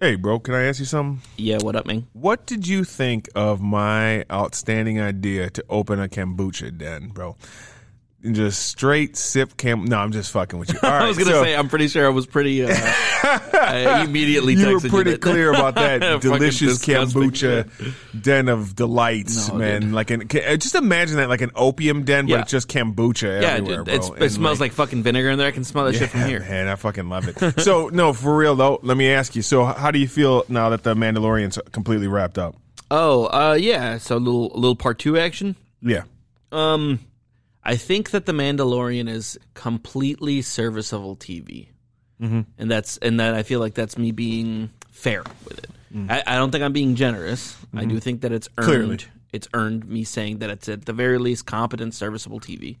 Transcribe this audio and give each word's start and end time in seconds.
Hey, 0.00 0.14
bro, 0.14 0.38
can 0.38 0.54
I 0.54 0.62
ask 0.62 0.78
you 0.78 0.84
something? 0.84 1.22
Yeah, 1.36 1.58
what 1.60 1.74
up, 1.74 1.84
man? 1.84 2.06
What 2.12 2.46
did 2.46 2.68
you 2.68 2.84
think 2.84 3.28
of 3.34 3.60
my 3.60 4.24
outstanding 4.30 5.00
idea 5.00 5.50
to 5.50 5.64
open 5.68 5.98
a 5.98 6.06
kombucha 6.08 6.70
den, 6.78 7.08
bro? 7.08 7.34
And 8.24 8.34
just 8.34 8.66
straight 8.66 9.16
sip 9.16 9.56
cam. 9.56 9.84
No, 9.84 9.96
I'm 9.96 10.10
just 10.10 10.32
fucking 10.32 10.58
with 10.58 10.72
you. 10.72 10.78
All 10.82 10.90
right, 10.90 11.02
I 11.02 11.06
was 11.08 11.16
gonna 11.16 11.30
so 11.30 11.42
say 11.44 11.54
I'm 11.54 11.68
pretty 11.68 11.86
sure 11.86 12.04
I 12.04 12.08
was 12.08 12.26
pretty. 12.26 12.64
Uh, 12.64 12.68
I 12.74 14.02
immediately 14.04 14.54
you 14.54 14.72
were 14.74 14.80
pretty 14.80 15.12
that- 15.12 15.20
clear 15.20 15.50
about 15.50 15.76
that 15.76 16.00
delicious 16.20 16.84
kombucha 16.84 17.70
den 18.20 18.48
of 18.48 18.74
delights, 18.74 19.48
No, 19.48 19.54
man. 19.54 19.82
dude. 19.82 19.92
Like 19.92 20.10
an, 20.10 20.26
just 20.28 20.74
imagine 20.74 21.16
that, 21.18 21.28
like 21.28 21.42
an 21.42 21.52
opium 21.54 22.02
den, 22.04 22.26
but 22.26 22.40
it's 22.40 22.50
just 22.50 22.68
kombucha 22.68 23.40
Yeah, 23.40 23.50
everywhere, 23.50 23.84
dude, 23.84 23.84
bro. 23.84 23.94
it's, 23.94 24.10
it 24.22 24.30
smells 24.30 24.60
like, 24.60 24.72
fucking 24.72 25.04
vinegar 25.04 25.30
in 25.30 25.38
there. 25.38 25.46
I 25.46 25.52
can 25.52 25.62
smell 25.62 25.84
that 25.84 25.94
shit 25.94 26.10
from 26.10 26.22
here. 26.24 26.40
Man, 26.40 26.66
I 26.66 26.74
fucking 26.74 27.08
love 27.08 27.28
it. 27.28 27.60
so, 27.60 27.88
no, 27.88 28.12
for 28.12 28.36
real 28.36 28.56
though, 28.56 28.80
let 28.82 28.96
me 28.96 29.10
ask 29.10 29.36
you. 29.36 29.42
So, 29.42 29.64
how 29.64 29.92
do 29.92 30.00
you 30.00 30.08
feel 30.08 30.44
now 30.48 30.70
that 30.70 30.82
the 30.82 30.94
Mandalorian's 30.94 31.58
completely 31.70 32.08
wrapped 32.08 32.36
up? 32.38 32.56
Oh, 32.90 33.26
uh, 33.26 33.54
yeah. 33.54 33.98
So 33.98 34.16
a 34.16 34.18
little, 34.18 34.52
a 34.54 34.58
little 34.58 34.74
part 34.76 34.98
two 34.98 35.16
action. 35.18 35.54
Yeah. 35.82 36.02
Um, 36.50 36.98
I 37.68 37.76
think 37.76 38.12
that 38.12 38.24
the 38.24 38.32
Mandalorian 38.32 39.10
is 39.10 39.38
completely 39.52 40.40
serviceable 40.40 41.16
TV, 41.16 41.68
mm-hmm. 42.18 42.40
and 42.56 42.70
that's 42.70 42.96
and 42.96 43.20
that 43.20 43.34
I 43.34 43.42
feel 43.42 43.60
like 43.60 43.74
that's 43.74 43.98
me 43.98 44.10
being 44.10 44.70
fair 44.90 45.22
with 45.44 45.58
it. 45.58 45.70
I, 46.08 46.22
I 46.26 46.36
don't 46.36 46.50
think 46.50 46.64
I'm 46.64 46.72
being 46.72 46.94
generous. 46.94 47.56
I 47.74 47.84
do 47.84 48.00
think 48.00 48.22
that 48.22 48.32
it's 48.32 48.48
earned. 48.56 48.66
Clearly. 48.66 48.98
It's 49.30 49.48
earned 49.52 49.86
me 49.86 50.04
saying 50.04 50.38
that 50.38 50.48
it's 50.48 50.70
at 50.70 50.86
the 50.86 50.94
very 50.94 51.18
least 51.18 51.44
competent, 51.44 51.92
serviceable 51.94 52.40
TV. 52.40 52.78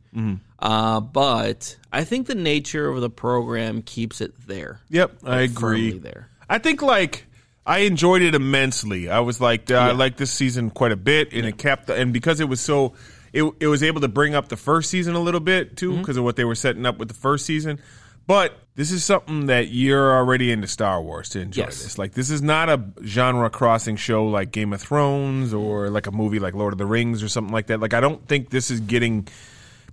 Uh, 0.58 1.00
but 1.00 1.76
I 1.92 2.04
think 2.04 2.26
the 2.26 2.34
nature 2.34 2.88
of 2.88 3.02
the 3.02 3.10
program 3.10 3.82
keeps 3.82 4.22
it 4.22 4.32
there. 4.46 4.80
Yep, 4.88 5.18
I 5.24 5.40
agree. 5.42 5.98
there. 5.98 6.30
I 6.48 6.56
think 6.56 6.80
like 6.80 7.26
I 7.66 7.80
enjoyed 7.80 8.22
it 8.22 8.34
immensely. 8.34 9.10
I 9.10 9.20
was 9.20 9.42
like, 9.42 9.70
uh, 9.70 9.74
I 9.74 9.92
liked 9.92 10.16
this 10.16 10.32
season 10.32 10.70
quite 10.70 10.92
a 10.92 10.96
bit, 10.96 11.34
and 11.34 11.44
it 11.44 11.58
kept 11.58 11.90
and 11.90 12.14
because 12.14 12.40
it 12.40 12.48
was 12.48 12.62
so, 12.62 12.94
it 13.32 13.44
it 13.60 13.66
was 13.66 13.82
able 13.82 14.00
to 14.02 14.08
bring 14.08 14.34
up 14.34 14.48
the 14.48 14.56
first 14.56 14.90
season 14.90 15.14
a 15.14 15.20
little 15.20 15.40
bit 15.40 15.76
too 15.76 15.90
Mm-hmm. 15.92 16.00
because 16.02 16.16
of 16.16 16.24
what 16.24 16.36
they 16.36 16.44
were 16.44 16.54
setting 16.54 16.86
up 16.86 16.98
with 16.98 17.08
the 17.08 17.14
first 17.14 17.44
season. 17.46 17.78
But 18.26 18.58
this 18.74 18.90
is 18.90 19.04
something 19.04 19.46
that 19.46 19.68
you're 19.68 20.12
already 20.14 20.52
into 20.52 20.66
Star 20.68 21.00
Wars 21.00 21.30
to 21.30 21.40
enjoy 21.40 21.62
Yes. 21.62 21.82
this. 21.82 21.98
Like 21.98 22.12
this 22.12 22.28
is 22.28 22.42
not 22.42 22.68
a 22.68 22.84
genre 23.02 23.48
crossing 23.48 23.96
show 23.96 24.26
like 24.26 24.52
Game 24.52 24.72
of 24.74 24.80
Thrones 24.82 25.54
or 25.54 25.88
like 25.88 26.06
a 26.06 26.12
movie 26.12 26.38
like 26.38 26.52
Lord 26.54 26.74
of 26.74 26.78
the 26.78 26.84
Rings 26.86 27.22
or 27.22 27.28
something 27.28 27.52
like 27.52 27.68
that. 27.68 27.80
Like 27.80 27.94
I 27.94 28.00
don't 28.00 28.26
think 28.28 28.50
this 28.50 28.70
is 28.70 28.80
getting 28.80 29.26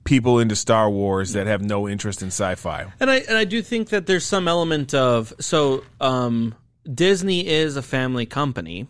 people 0.04 0.40
into 0.40 0.56
Star 0.56 0.90
Wars 0.90 1.32
that 1.34 1.48
have 1.48 1.64
no 1.64 1.88
interest 1.88 2.22
in 2.22 2.28
sci-fi. 2.28 2.86
And 3.00 3.10
I 3.10 3.18
and 3.20 3.38
I 3.38 3.46
do 3.46 3.62
think 3.62 3.90
that 3.90 4.06
there's 4.06 4.26
some 4.26 4.48
element 4.50 4.94
of 4.94 5.34
so 5.40 5.84
um, 6.02 6.54
Disney 6.94 7.48
is 7.48 7.78
a 7.78 7.82
family 7.82 8.26
company, 8.26 8.88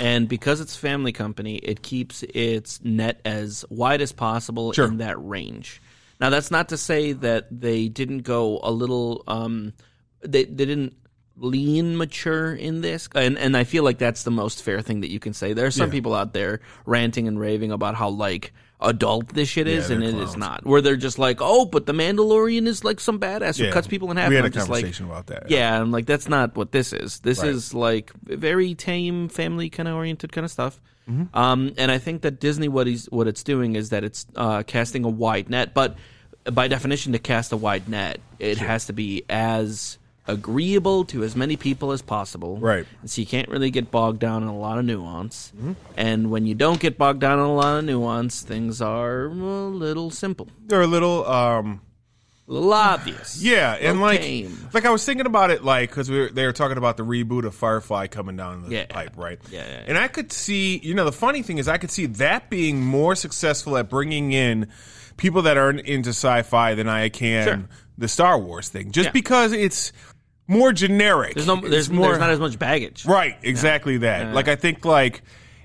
and 0.00 0.28
because 0.28 0.60
it's 0.60 0.76
a 0.76 0.78
family 0.78 1.12
company, 1.12 1.56
it 1.56 1.82
keeps 1.82 2.22
its 2.22 2.80
net 2.84 3.20
as 3.24 3.64
wide 3.68 4.00
as 4.00 4.12
possible 4.12 4.72
Sure. 4.72 4.86
in 4.86 4.98
that 4.98 5.16
range. 5.22 5.80
Now 6.20 6.30
that's 6.30 6.50
not 6.50 6.68
to 6.70 6.76
say 6.76 7.12
that 7.12 7.46
they 7.50 7.88
didn't 7.88 8.20
go 8.22 8.60
a 8.62 8.70
little 8.70 9.22
um, 9.28 9.72
they 10.20 10.44
they 10.44 10.64
didn't 10.66 10.94
lean 11.40 11.96
mature 11.96 12.52
in 12.52 12.80
this 12.80 13.08
and 13.14 13.38
and 13.38 13.56
I 13.56 13.62
feel 13.62 13.84
like 13.84 13.98
that's 13.98 14.24
the 14.24 14.30
most 14.32 14.62
fair 14.64 14.80
thing 14.82 15.02
that 15.02 15.10
you 15.10 15.20
can 15.20 15.32
say. 15.32 15.52
There 15.52 15.66
are 15.66 15.70
some 15.70 15.86
Yeah. 15.88 15.92
people 15.92 16.14
out 16.14 16.32
there 16.32 16.60
ranting 16.84 17.28
and 17.28 17.38
raving 17.38 17.70
about 17.70 17.94
how 17.94 18.08
like 18.08 18.52
adult 18.80 19.28
this 19.34 19.48
shit 19.48 19.66
is 19.66 19.88
Yeah, 19.90 19.96
and 19.96 20.04
it 20.04 20.14
is 20.14 20.36
not. 20.36 20.64
Where 20.64 20.80
they're 20.80 20.96
just 20.96 21.18
like, 21.18 21.38
"Oh, 21.40 21.64
but 21.64 21.86
the 21.86 21.92
Mandalorian 21.92 22.66
is 22.66 22.84
like 22.84 23.00
some 23.00 23.18
badass 23.18 23.58
who 23.58 23.64
Yeah. 23.64 23.72
cuts 23.72 23.86
people 23.86 24.10
in 24.10 24.16
half." 24.16 24.28
We 24.28 24.36
had 24.36 24.44
And 24.44 24.54
a 24.54 24.56
just 24.56 24.68
like, 24.68 24.82
conversation 24.84 25.06
about 25.06 25.26
that. 25.26 25.50
Yeah, 25.50 25.80
I'm 25.80 25.90
like, 25.90 26.06
that's 26.06 26.28
not 26.28 26.56
what 26.56 26.70
this 26.72 26.92
is. 26.92 27.20
This 27.20 27.40
Right. 27.40 27.48
is 27.48 27.74
like 27.74 28.12
very 28.22 28.74
tame, 28.74 29.28
family 29.28 29.68
kind 29.68 29.88
of 29.88 29.94
oriented 29.96 30.32
kind 30.32 30.44
of 30.44 30.50
stuff. 30.50 30.80
Mm-hmm. 31.10 31.36
Um, 31.36 31.72
and 31.78 31.90
I 31.90 31.98
think 31.98 32.22
that 32.22 32.38
Disney, 32.38 32.68
what 32.68 32.86
he's 32.86 33.06
what 33.06 33.26
it's 33.26 33.42
doing 33.42 33.76
is 33.76 33.90
that 33.90 34.04
it's 34.04 34.26
uh, 34.36 34.62
casting 34.64 35.04
a 35.04 35.08
wide 35.08 35.48
net. 35.50 35.72
But 35.74 35.96
by 36.52 36.68
definition, 36.68 37.12
to 37.12 37.18
cast 37.18 37.50
a 37.52 37.56
wide 37.56 37.88
net, 37.88 38.20
it 38.38 38.58
has 38.58 38.86
to 38.86 38.92
be 38.92 39.24
as 39.28 39.98
agreeable 40.28 41.04
to 41.06 41.24
as 41.24 41.34
many 41.34 41.56
people 41.56 41.90
as 41.92 42.02
possible. 42.02 42.58
Right. 42.58 42.86
And 43.00 43.10
so 43.10 43.20
you 43.20 43.26
can't 43.26 43.48
really 43.48 43.70
get 43.70 43.90
bogged 43.90 44.20
down 44.20 44.42
in 44.42 44.48
a 44.48 44.56
lot 44.56 44.78
of 44.78 44.84
nuance. 44.84 45.52
Mm-hmm. 45.56 45.72
And 45.96 46.30
when 46.30 46.46
you 46.46 46.54
don't 46.54 46.78
get 46.78 46.96
bogged 46.98 47.20
down 47.20 47.38
in 47.38 47.44
a 47.44 47.54
lot 47.54 47.78
of 47.78 47.84
nuance, 47.84 48.42
things 48.42 48.80
are 48.80 49.24
a 49.24 49.28
little 49.32 50.10
simple, 50.10 50.48
They're 50.66 50.82
a 50.82 50.86
little 50.86 51.26
um 51.26 51.80
a 52.46 52.52
little 52.52 52.72
obvious. 52.72 53.42
Yeah, 53.42 53.72
and 53.74 54.00
like, 54.00 54.20
tame. 54.22 54.68
like 54.72 54.86
I 54.86 54.90
was 54.90 55.04
thinking 55.04 55.26
about 55.26 55.50
it, 55.50 55.64
like 55.64 55.90
because 55.90 56.10
we 56.10 56.18
were, 56.20 56.28
they 56.30 56.46
were 56.46 56.52
talking 56.54 56.78
about 56.78 56.96
the 56.96 57.04
reboot 57.04 57.44
of 57.44 57.54
Firefly 57.54 58.06
coming 58.06 58.36
down 58.36 58.62
the 58.68 58.74
Yeah. 58.74 58.86
pipe, 58.86 59.16
right? 59.16 59.38
Yeah, 59.50 59.64
yeah, 59.66 59.70
yeah. 59.80 59.84
And 59.88 59.98
I 59.98 60.08
could 60.08 60.32
see, 60.32 60.78
you 60.78 60.94
know, 60.94 61.04
the 61.04 61.12
funny 61.12 61.42
thing 61.42 61.58
is, 61.58 61.68
I 61.68 61.76
could 61.78 61.90
see 61.90 62.06
that 62.06 62.48
being 62.48 62.80
more 62.84 63.14
successful 63.16 63.76
at 63.76 63.90
bringing 63.90 64.32
in 64.32 64.68
people 65.18 65.42
that 65.42 65.58
aren't 65.58 65.80
into 65.80 66.10
sci-fi 66.10 66.74
than 66.74 66.88
I 66.88 67.08
can 67.10 67.44
Sure. 67.44 67.64
the 67.98 68.08
Star 68.08 68.38
Wars 68.38 68.68
thing, 68.70 68.92
just 68.92 69.06
Yeah. 69.08 69.12
because 69.12 69.52
it's 69.52 69.92
more 70.48 70.72
generic. 70.72 71.34
There's 71.34 71.46
no, 71.46 71.56
there's, 71.56 71.88
more 71.90 72.06
there's 72.08 72.18
not 72.18 72.30
as 72.30 72.40
much 72.40 72.58
baggage. 72.58 73.04
Right, 73.06 73.36
exactly 73.42 73.98
that. 73.98 74.34
Like 74.34 74.48
I 74.48 74.56
think 74.56 74.84
like 74.84 75.22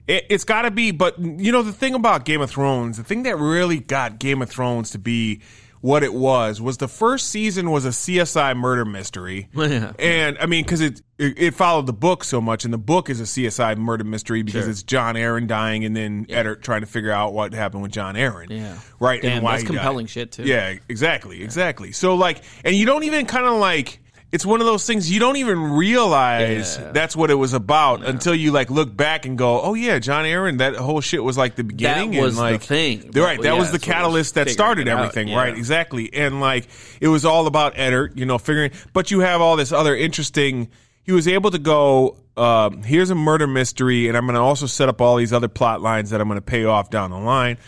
it, 0.07 0.25
it's 0.29 0.43
got 0.43 0.63
to 0.63 0.71
be, 0.71 0.91
but 0.91 1.17
you 1.17 1.51
know 1.51 1.61
the 1.63 1.73
thing 1.73 1.95
about 1.95 2.25
Game 2.25 2.41
of 2.41 2.51
Thrones, 2.51 2.97
the 2.97 3.03
thing 3.03 3.23
that 3.23 3.37
really 3.37 3.79
got 3.79 4.19
Game 4.19 4.41
of 4.41 4.49
Thrones 4.49 4.91
to 4.91 4.99
be 4.99 5.41
what 5.79 6.01
it 6.01 6.13
was 6.13 6.61
was 6.61 6.77
the 6.77 6.87
first 6.87 7.27
season 7.27 7.69
was 7.69 7.83
a 7.85 7.89
CSI 7.89 8.55
murder 8.55 8.85
mystery, 8.85 9.49
Yeah. 9.53 9.91
and 9.99 10.37
I 10.39 10.45
mean 10.45 10.63
because 10.63 10.79
it, 10.79 11.01
it 11.17 11.37
it 11.37 11.53
followed 11.53 11.87
the 11.87 11.93
book 11.93 12.23
so 12.23 12.39
much, 12.39 12.63
and 12.63 12.73
the 12.73 12.77
book 12.77 13.09
is 13.09 13.19
a 13.19 13.23
CSI 13.25 13.77
murder 13.77 14.03
mystery 14.05 14.43
because 14.43 14.63
Sure. 14.63 14.71
it's 14.71 14.83
Jon 14.83 15.15
Arryn 15.15 15.45
dying, 15.47 15.83
and 15.83 15.93
then 15.95 16.25
Eddard 16.29 16.63
trying 16.63 16.81
to 16.81 16.87
figure 16.87 17.11
out 17.11 17.33
what 17.33 17.53
happened 17.53 17.83
with 17.83 17.91
Jon 17.91 18.15
Arryn, 18.15 18.49
Yeah. 18.49 18.77
right, 18.99 19.21
Damn, 19.21 19.31
and 19.37 19.43
why 19.43 19.51
that's 19.53 19.63
he 19.63 19.67
died. 19.69 19.75
compelling 19.75 20.05
shit, 20.07 20.31
too. 20.33 20.43
Yeah, 20.43 20.75
exactly, 20.87 21.43
exactly. 21.43 21.91
So 21.91 22.15
like, 22.15 22.43
and 22.63 22.73
you 22.75 22.85
don't 22.85 23.03
even 23.03 23.25
kind 23.25 23.45
of 23.45 23.53
like. 23.59 23.99
It's 24.33 24.47
one 24.47 24.61
of 24.61 24.65
those 24.65 24.87
things 24.87 25.11
you 25.11 25.19
don't 25.19 25.35
even 25.35 25.61
realize 25.61 26.77
Yeah. 26.77 26.91
that's 26.91 27.15
what 27.15 27.29
it 27.29 27.35
was 27.35 27.53
about 27.53 28.03
until 28.03 28.33
you 28.33 28.51
like 28.51 28.71
look 28.71 28.95
back 28.97 29.27
and 29.27 29.37
go, 29.37 29.61
"Oh 29.61 29.75
yeah, 29.75 29.99
Jon 29.99 30.25
Arryn, 30.25 30.57
that 30.57 30.75
whole 30.75 31.01
shit 31.01 31.23
was 31.23 31.37
like 31.37 31.55
the 31.55 31.63
beginning." 31.63 32.11
That 32.11 32.21
was 32.21 32.37
and, 32.37 32.47
the 32.47 32.51
like, 32.53 32.61
thing. 32.63 33.11
Right, 33.13 33.39
that 33.39 33.47
Yeah, 33.47 33.53
was 33.53 33.69
the 33.69 33.73
what 33.73 33.73
was 33.73 33.81
catalyst 33.83 34.33
that 34.33 34.49
started 34.49 34.87
everything, 34.87 35.27
yeah. 35.27 35.37
right? 35.37 35.55
Exactly, 35.55 36.11
and 36.11 36.41
like 36.41 36.67
it 36.99 37.09
was 37.09 37.25
all 37.25 37.45
about 37.45 37.73
Eddard, 37.77 38.19
you 38.19 38.25
know, 38.25 38.39
figuring. 38.39 38.71
But 38.91 39.11
you 39.11 39.19
have 39.19 39.39
all 39.39 39.55
this 39.55 39.71
other 39.71 39.95
interesting. 39.95 40.69
He 41.03 41.11
was 41.11 41.27
able 41.27 41.51
to 41.51 41.59
go. 41.59 42.17
Um, 42.35 42.81
here's 42.81 43.11
a 43.11 43.15
murder 43.15 43.45
mystery, 43.45 44.07
and 44.07 44.17
I'm 44.17 44.25
going 44.25 44.33
to 44.33 44.41
also 44.41 44.65
set 44.65 44.89
up 44.89 44.99
all 44.99 45.17
these 45.17 45.31
other 45.31 45.47
plot 45.47 45.81
lines 45.81 46.09
that 46.09 46.19
I'm 46.19 46.27
going 46.27 46.39
to 46.39 46.41
pay 46.41 46.65
off 46.65 46.89
down 46.89 47.11
the 47.11 47.19
line, 47.19 47.59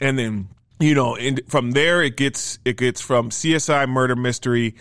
and 0.00 0.18
then 0.18 0.48
you 0.80 0.94
know, 0.94 1.16
and 1.16 1.40
from 1.48 1.70
there 1.70 2.02
it 2.02 2.18
gets 2.18 2.58
it 2.66 2.76
gets 2.76 3.00
from 3.00 3.30
CSI 3.30 3.88
murder 3.88 4.16
mystery 4.16 4.74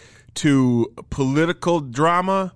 to 0.44 0.92
political 1.10 1.80
drama 1.80 2.54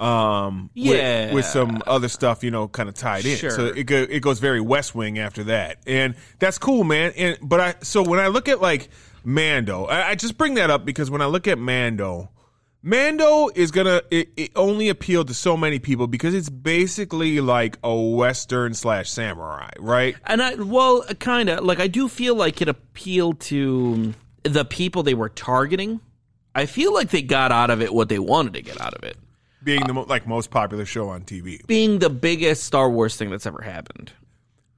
um 0.00 0.70
with- 0.74 0.84
Yeah. 0.96 1.32
with, 1.34 1.44
some 1.44 1.82
other 1.86 2.08
stuff 2.08 2.42
you 2.42 2.50
know 2.50 2.66
kind 2.68 2.88
of 2.88 2.94
tied 2.96 3.24
in 3.24 3.36
Sure. 3.36 3.50
so 3.50 3.66
it 3.66 3.84
go, 3.84 4.04
it 4.08 4.20
goes 4.20 4.40
very 4.40 4.60
west 4.60 4.94
wing 4.94 5.18
after 5.18 5.44
that 5.44 5.78
and 5.86 6.14
that's 6.40 6.58
cool 6.58 6.82
man 6.82 7.12
and 7.16 7.38
but 7.42 7.60
i 7.60 7.74
so 7.82 8.02
when 8.02 8.18
i 8.18 8.26
look 8.26 8.48
at 8.48 8.60
like 8.60 8.88
mando 9.24 9.84
i, 9.84 10.10
I 10.10 10.14
just 10.16 10.36
bring 10.36 10.54
that 10.54 10.70
up 10.70 10.84
because 10.84 11.08
when 11.10 11.22
i 11.22 11.26
look 11.26 11.46
at 11.46 11.56
mando 11.58 12.30
mando 12.82 13.48
is 13.54 13.70
gonna 13.70 14.02
it, 14.10 14.30
it 14.36 14.50
only 14.56 14.88
appealed 14.88 15.28
to 15.28 15.34
so 15.34 15.56
many 15.56 15.78
people 15.78 16.08
because 16.08 16.34
it's 16.34 16.48
basically 16.50 17.40
like 17.40 17.78
a 17.84 17.94
western 17.94 18.74
slash 18.74 19.08
samurai 19.08 19.70
right 19.78 20.16
And 20.26 20.42
I, 20.42 20.54
well, 20.56 21.04
kind 21.20 21.48
of 21.48 21.62
like 21.64 21.78
I 21.78 21.86
do 21.86 22.08
feel 22.08 22.34
like 22.34 22.60
it 22.60 22.68
appealed 22.68 23.38
to 23.42 24.14
the 24.42 24.64
people 24.64 25.04
they 25.04 25.14
were 25.14 25.28
targeting. 25.28 26.00
I 26.54 26.66
feel 26.66 26.92
like 26.92 27.10
they 27.10 27.22
got 27.22 27.50
out 27.52 27.70
of 27.70 27.80
it 27.80 27.92
what 27.94 28.08
they 28.08 28.18
wanted 28.18 28.54
to 28.54 28.62
get 28.62 28.80
out 28.80 28.94
of 28.94 29.02
it, 29.04 29.16
being 29.64 29.86
the 29.86 29.92
mo- 29.94 30.06
like 30.08 30.26
most 30.26 30.50
popular 30.50 30.84
show 30.84 31.08
on 31.08 31.22
tv 31.22 31.66
being 31.66 31.98
the 31.98 32.10
biggest 32.10 32.64
Star 32.64 32.90
Wars 32.90 33.16
thing 33.16 33.30
that's 33.30 33.46
ever 33.46 33.62
happened. 33.62 34.12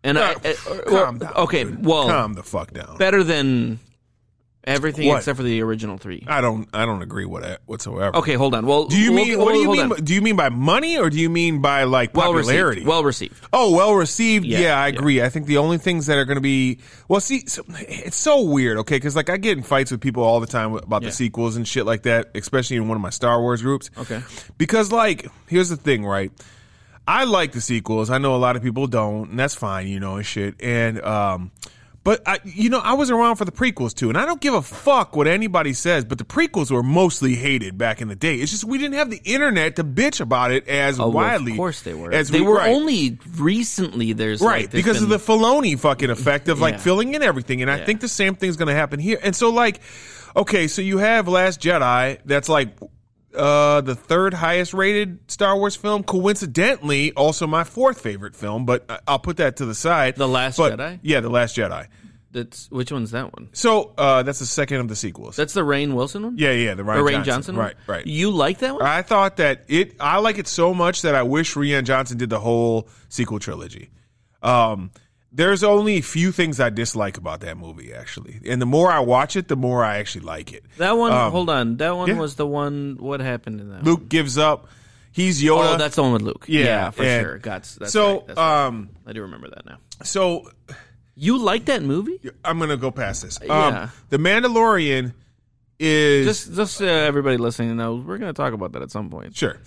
And 0.03 0.19
I, 0.19 0.33
Uh, 0.35 0.39
I- 0.45 0.55
calm 0.87 0.93
well, 0.93 1.13
down 1.15 1.33
okay, 1.35 1.65
dude. 1.65 1.85
well, 1.87 2.07
calm 2.09 2.35
the 2.35 2.43
fuck 2.43 2.73
down 2.73 2.97
better 2.99 3.25
than 3.25 3.81
everything 4.67 5.09
What? 5.09 5.19
except 5.19 5.37
for 5.37 5.43
the 5.43 5.61
original 5.63 5.99
three. 5.99 6.25
i 6.27 6.41
don't 6.41 6.69
i 6.73 6.87
don't 6.87 7.03
agree 7.03 7.25
with 7.27 7.43
that 7.43 7.61
whatsoever 7.67 8.17
Okay, 8.17 8.35
hold 8.35 8.55
on. 8.55 8.67
Well, 8.67 8.87
Do 8.87 8.99
you 8.99 9.13
mean 9.13 9.39
what 9.39 9.53
do 9.53 9.59
you 9.61 9.71
mean? 9.73 9.89
by- 9.91 9.97
Do 9.97 10.15
you 10.15 10.23
mean 10.23 10.37
by 10.37 10.49
money 10.49 10.97
or 10.99 11.11
do 11.11 11.19
you 11.19 11.29
mean 11.29 11.61
by 11.61 11.85
like 11.85 12.15
Well 12.15 12.33
popularity? 12.33 12.81
received. 12.81 12.87
Well 12.89 13.05
received. 13.05 13.35
oh, 13.53 13.73
well 13.75 13.95
received. 13.95 14.45
Yeah, 14.47 14.59
Yeah, 14.61 14.79
I 14.81 14.87
yeah. 14.89 14.95
agree. 14.99 15.23
I 15.23 15.29
think 15.29 15.47
the 15.47 15.59
only 15.59 15.79
things 15.79 16.07
that 16.07 16.17
are 16.19 16.25
going 16.25 16.37
to 16.37 16.41
be 16.43 16.79
well, 17.09 17.21
see, 17.21 17.45
so, 17.47 17.63
it's 17.81 18.17
so 18.17 18.43
weird. 18.43 18.79
Okay, 18.79 18.97
because 18.97 19.15
like 19.17 19.29
I 19.31 19.37
get 19.37 19.57
in 19.59 19.65
fights 19.65 19.91
with 19.91 20.01
people 20.01 20.23
all 20.23 20.41
the 20.41 20.47
time 20.47 20.75
about 20.75 21.03
Yeah. 21.03 21.09
the 21.09 21.15
sequels 21.15 21.57
and 21.57 21.67
shit 21.69 21.85
like 21.87 22.03
that, 22.05 22.31
especially 22.35 22.77
in 22.77 22.89
one 22.89 22.97
of 22.97 23.03
my 23.03 23.11
Star 23.11 23.41
Wars 23.41 23.61
groups. 23.63 23.91
Okay. 23.99 24.23
because 24.59 24.91
like 24.93 25.27
here's 25.47 25.69
the 25.69 25.77
thing, 25.77 26.05
right? 26.07 26.31
I 27.07 27.25
like 27.25 27.53
the 27.53 27.61
sequels. 27.61 28.09
I 28.09 28.17
know 28.19 28.35
a 28.35 28.39
lot 28.39 28.57
of 28.57 28.63
people 28.63 28.87
don't, 28.87 29.29
and 29.31 29.39
that's 29.39 29.55
fine, 29.55 29.89
you 29.89 30.01
know, 30.01 30.17
and 30.17 30.25
shit. 30.25 30.55
And 30.63 31.03
um, 31.03 31.51
But 32.05 32.21
I, 32.27 32.39
you 32.45 32.69
know, 32.69 32.81
I 32.81 32.93
was 32.93 33.11
around 33.11 33.37
for 33.37 33.47
the 33.47 33.51
prequels 33.53 33.95
too, 33.95 34.11
and 34.11 34.19
I 34.19 34.27
don't 34.27 34.41
give 34.41 34.53
a 34.53 34.61
fuck 34.61 35.17
what 35.17 35.27
anybody 35.27 35.73
says. 35.73 36.05
But 36.05 36.19
the 36.19 36.25
prequels 36.25 36.71
were 36.71 36.83
mostly 36.83 37.35
hated 37.35 37.79
back 37.79 38.03
in 38.03 38.09
the 38.09 38.15
day. 38.15 38.37
It's 38.37 38.51
just 38.53 38.65
we 38.65 38.77
didn't 38.77 38.95
have 38.99 39.09
the 39.11 39.23
internet 39.25 39.77
to 39.77 39.85
bitch 39.85 40.21
about 40.21 40.51
it 40.53 40.69
as 40.69 41.01
Oh, 41.01 41.05
well, 41.05 41.13
widely. 41.13 41.53
of 41.53 41.57
course 41.57 41.81
they 41.81 41.95
were. 41.95 42.13
As 42.13 42.29
they 42.29 42.41
we- 42.43 42.47
were 42.47 42.57
right. 42.59 42.69
only 42.75 43.19
recently. 43.39 44.13
There's 44.13 44.43
Right, 44.43 44.65
like, 44.65 44.71
there's 44.73 44.85
because 44.85 45.03
of 45.03 45.09
the 45.09 45.17
Filoni 45.19 45.79
fucking 45.79 46.11
effect 46.11 46.49
of 46.49 46.61
like 46.61 46.75
Yeah. 46.75 46.81
filling 46.81 47.15
in 47.15 47.23
everything, 47.23 47.63
and 47.63 47.71
I 47.71 47.79
Yeah. 47.79 47.87
think 47.87 48.01
the 48.01 48.09
same 48.09 48.35
thing's 48.35 48.57
going 48.57 48.69
to 48.69 48.75
happen 48.75 49.01
here. 49.01 49.19
And 49.23 49.35
so, 49.35 49.49
like, 49.49 49.81
okay, 50.37 50.69
so 50.69 50.83
you 50.83 50.99
have 50.99 51.27
Last 51.27 51.59
Jedi, 51.61 52.19
that's 52.27 52.51
like 52.51 52.77
uh 53.37 53.81
the 53.81 53.95
third 53.95 54.35
highest 54.35 54.75
rated 54.75 55.31
Star 55.31 55.57
Wars 55.57 55.77
film. 55.77 56.03
Coincidentally, 56.05 57.13
also 57.13 57.47
my 57.47 57.65
fourth 57.65 58.01
favorite 58.01 58.37
film, 58.37 58.65
but 58.67 58.85
I- 58.89 58.99
I'll 59.09 59.19
put 59.19 59.37
that 59.39 59.57
to 59.57 59.67
the 59.67 59.75
side. 59.75 60.17
The 60.17 60.29
Last 60.29 60.57
But- 60.57 60.79
Jedi? 60.79 60.99
yeah, 61.03 61.21
the 61.21 61.31
Last 61.31 61.57
Jedi. 61.57 61.87
That's 62.33 62.69
which 62.71 62.91
one's 62.91 63.13
that 63.13 63.33
one? 63.33 63.49
So 63.53 63.93
uh 63.97 64.25
that's 64.25 64.41
the 64.41 64.47
second 64.47 64.81
of 64.81 64.89
the 64.89 64.97
sequels. 64.97 65.37
That's 65.37 65.53
the 65.53 65.61
Rainn 65.61 65.93
Wilson 65.95 66.23
one. 66.25 66.35
yeah, 66.37 66.51
yeah, 66.51 66.75
the 66.75 66.83
Ryan 66.83 67.01
or 67.01 67.05
Rain 67.05 67.15
Johnson. 67.25 67.55
Johnson. 67.55 67.57
one? 67.57 67.65
right, 67.67 67.75
right. 67.87 68.07
You 68.07 68.33
like 68.33 68.59
that 68.59 68.75
one? 68.75 68.83
I 68.83 69.03
thought 69.03 69.37
that 69.37 69.65
it. 69.69 69.95
I 70.01 70.19
like 70.19 70.39
it 70.39 70.49
so 70.49 70.75
much 70.75 71.03
that 71.03 71.15
I 71.15 71.23
wish 71.23 71.55
Rian 71.55 71.85
Johnson 71.85 72.19
did 72.19 72.31
the 72.31 72.41
whole 72.41 72.89
sequel 73.09 73.39
trilogy. 73.39 73.91
Um, 74.43 74.91
there's 75.35 75.65
only 75.65 75.97
a 75.97 76.01
few 76.03 76.31
things 76.33 76.61
I 76.61 76.71
dislike 76.71 77.17
about 77.19 77.41
that 77.41 77.59
movie, 77.59 77.93
actually, 77.93 78.41
and 78.47 78.63
the 78.63 78.67
more 78.67 78.91
I 78.91 79.01
watch 79.01 79.35
it, 79.37 79.49
the 79.49 79.57
more 79.57 79.85
I 79.85 79.99
actually 79.99 80.25
like 80.25 80.53
it. 80.53 80.65
that 80.79 80.97
one. 80.97 81.13
Um, 81.13 81.33
hold 81.33 81.51
on. 81.51 81.77
That 81.79 81.97
one 81.97 82.09
yeah. 82.09 82.15
was 82.19 82.37
the 82.37 82.47
one. 82.47 82.97
What 83.01 83.21
happened 83.21 83.61
in 83.61 83.69
that? 83.71 83.77
one? 83.77 83.85
Luke 83.85 84.09
gives 84.09 84.39
up. 84.39 84.69
He's 85.13 85.43
Yoda. 85.43 85.75
Oh, 85.75 85.77
that's 85.77 85.97
the 85.97 86.03
one 86.03 86.13
with 86.13 86.23
Luke. 86.23 86.47
Yeah, 86.49 86.91
for 86.91 87.03
and 87.05 87.23
sure. 87.25 87.39
Got 87.39 87.65
that's 87.79 87.93
so. 87.93 88.15
right, 88.19 88.27
that's 88.29 88.37
right. 88.39 88.67
Um, 88.67 88.91
I 89.07 89.13
do 89.13 89.23
remember 89.23 89.49
that 89.51 89.65
now. 89.67 89.79
so 90.03 90.51
You 91.15 91.39
like 91.39 91.67
that 91.67 91.83
movie? 91.83 92.21
I'm 92.45 92.59
gonna 92.59 92.77
go 92.77 92.91
past 92.91 93.23
this. 93.23 93.41
Um, 93.41 93.49
Yeah. 93.49 93.89
the 94.09 94.19
Mandalorian 94.19 95.13
is 95.79 96.27
Just, 96.27 96.55
just 96.55 96.83
uh, 96.83 96.85
everybody 96.87 97.37
listening 97.37 97.77
knows 97.77 98.05
we're 98.05 98.19
going 98.19 98.33
to 98.33 98.37
talk 98.37 98.53
about 98.53 98.73
that 98.73 98.83
at 98.83 98.91
some 98.91 99.11
point. 99.11 99.37
Sure. 99.37 99.59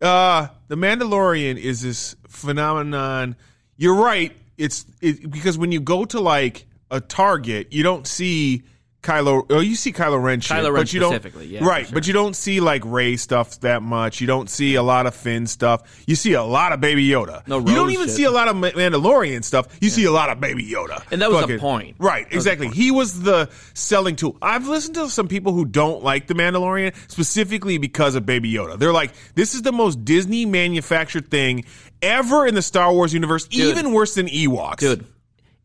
Uh, 0.00 0.48
the 0.68 0.76
Mandalorian 0.76 1.56
is 1.56 1.82
this 1.82 2.14
phenomenon. 2.28 3.36
You're 3.76 3.96
right. 3.96 4.36
It's 4.58 4.84
it, 5.00 5.30
because 5.30 5.56
when 5.56 5.72
you 5.72 5.80
go 5.80 6.04
to 6.04 6.20
like 6.20 6.66
a 6.90 7.00
Target, 7.00 7.72
you 7.72 7.82
don't 7.82 8.06
see 8.06 8.64
Kylo. 9.02 9.46
Oh, 9.50 9.60
you 9.60 9.76
see 9.76 9.92
Kylo 9.92 10.20
Ren 10.20 10.40
shit, 10.40 10.56
Kylo 10.56 10.72
Ren 10.72 10.82
but 10.82 10.92
you 10.92 10.98
don't 10.98 11.12
specifically, 11.12 11.46
yeah, 11.46 11.64
right. 11.64 11.86
sure. 11.86 11.94
But 11.94 12.06
you 12.08 12.12
don't 12.12 12.34
see 12.34 12.58
like 12.60 12.82
Rey 12.84 13.16
stuff 13.16 13.60
that 13.60 13.80
much. 13.80 14.20
You 14.20 14.26
don't 14.26 14.50
see 14.50 14.74
a 14.74 14.82
lot 14.82 15.06
of 15.06 15.14
Finn 15.14 15.46
stuff. 15.46 16.02
You 16.08 16.16
see 16.16 16.32
a 16.32 16.42
lot 16.42 16.72
of 16.72 16.80
Baby 16.80 17.06
Yoda. 17.08 17.46
No 17.46 17.58
you 17.60 17.74
don't 17.76 17.90
even 17.90 18.08
shit. 18.08 18.16
see 18.16 18.24
a 18.24 18.30
lot 18.32 18.48
of 18.48 18.56
Mandalorian 18.56 19.44
stuff. 19.44 19.68
You 19.80 19.88
see 19.88 20.04
a 20.04 20.10
lot 20.10 20.30
of 20.30 20.40
Baby 20.40 20.64
Yoda, 20.64 21.02
And 21.12 21.22
that 21.22 21.30
was 21.30 21.46
the 21.46 21.58
point. 21.58 21.94
right? 22.00 22.28
That 22.28 22.34
Exactly. 22.34 22.66
point. 22.66 22.76
He 22.76 22.90
was 22.90 23.20
the 23.22 23.48
selling 23.72 24.16
tool. 24.16 24.36
I've 24.42 24.66
listened 24.66 24.96
to 24.96 25.08
some 25.10 25.28
people 25.28 25.52
who 25.52 25.64
don't 25.64 26.02
like 26.02 26.26
the 26.26 26.34
Mandalorian 26.34 26.92
specifically 27.08 27.78
because 27.78 28.16
of 28.16 28.26
Baby 28.26 28.52
Yoda. 28.52 28.78
They're 28.78 28.92
like, 28.92 29.12
this 29.36 29.54
is 29.54 29.62
the 29.62 29.72
most 29.72 30.04
Disney 30.04 30.44
manufactured 30.44 31.30
thing 31.30 31.64
ever 32.02 32.46
in 32.48 32.54
the 32.56 32.62
Star 32.62 32.92
Wars 32.92 33.14
universe, 33.14 33.46
even 33.52 33.92
worse 33.92 34.16
than 34.16 34.26
Ewoks. 34.26 34.78
Dude, 34.78 35.06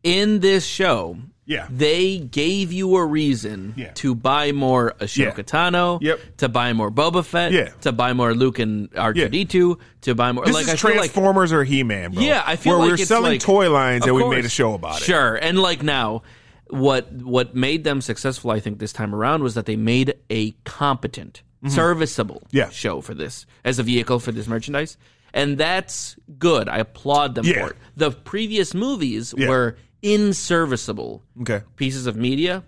in 0.04 0.38
this 0.40 0.64
show, 0.64 1.16
Yeah. 1.46 1.66
they 1.70 2.18
gave 2.18 2.72
you 2.72 2.96
a 2.96 3.04
reason 3.04 3.74
Yeah. 3.76 3.90
to 3.96 4.14
buy 4.14 4.52
more 4.52 4.94
Ahsoka 5.00 5.36
Yeah. 5.36 5.42
Tano, 5.42 5.98
Yep. 6.00 6.20
to 6.38 6.48
buy 6.48 6.72
more 6.72 6.90
Boba 6.90 7.24
Fett, 7.24 7.52
Yeah. 7.52 7.68
to 7.82 7.92
buy 7.92 8.12
more 8.14 8.34
Luke 8.34 8.58
and 8.58 8.90
R2D2, 8.94 9.78
to 10.02 10.14
buy 10.14 10.32
more. 10.32 10.44
This 10.46 10.54
like 10.54 10.62
is 10.64 10.70
I 10.70 10.76
feel 10.76 10.90
like 10.92 11.12
Transformers 11.12 11.52
or 11.52 11.64
He-Man, 11.64 12.12
bro. 12.12 12.22
Yeah, 12.22 12.42
I 12.46 12.56
feel 12.56 12.78
Where 12.78 12.88
like 12.90 12.98
we're 12.98 13.04
selling 13.04 13.32
like- 13.32 13.40
toy 13.42 13.70
lines 13.70 14.06
and 14.06 14.14
we 14.14 14.26
made 14.28 14.44
a 14.44 14.48
show 14.48 14.74
about 14.74 15.00
it. 15.02 15.04
Sure, 15.04 15.34
and 15.36 15.58
like 15.58 15.82
now, 15.82 16.22
what 16.68 17.12
what 17.12 17.54
made 17.54 17.84
them 17.84 18.00
successful, 18.00 18.50
I 18.50 18.58
think, 18.60 18.78
this 18.78 18.92
time 18.92 19.14
around 19.14 19.42
was 19.42 19.54
that 19.54 19.66
they 19.66 19.76
made 19.76 20.14
a 20.30 20.52
competent, 20.64 21.42
serviceable 21.68 22.42
Mm-hmm. 22.46 22.56
Yeah. 22.56 22.70
show 22.70 23.00
for 23.00 23.14
this 23.14 23.46
as 23.64 23.78
a 23.78 23.82
vehicle 23.82 24.18
for 24.18 24.32
this 24.32 24.46
merchandise, 24.46 24.96
and 25.34 25.58
that's 25.58 26.16
good. 26.38 26.68
I 26.68 26.78
applaud 26.78 27.34
them 27.34 27.44
Yeah. 27.44 27.66
for 27.66 27.70
it. 27.72 27.76
The 27.96 28.10
previous 28.12 28.74
movies 28.74 29.34
Yeah. 29.36 29.48
were 29.48 29.76
inserviceable 30.04 31.22
Okay. 31.40 31.62
pieces 31.76 32.06
of 32.06 32.14
media 32.16 32.62